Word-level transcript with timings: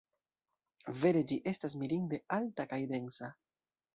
Vere, 1.01 1.21
ĝi 1.33 1.37
estas 1.51 1.77
mirinde 1.83 2.21
alta 2.39 2.67
kaj 2.73 2.83
densa. 2.95 3.33